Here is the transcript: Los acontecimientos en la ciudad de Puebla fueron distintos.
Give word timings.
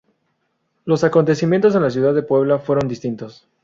Los 0.83 1.03
acontecimientos 1.03 1.75
en 1.75 1.83
la 1.83 1.91
ciudad 1.91 2.15
de 2.15 2.23
Puebla 2.23 2.57
fueron 2.57 2.87
distintos. 2.87 3.47